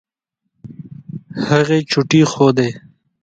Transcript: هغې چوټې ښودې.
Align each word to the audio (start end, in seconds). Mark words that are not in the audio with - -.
هغې 1.47 1.79
چوټې 1.91 2.21
ښودې. 2.31 2.69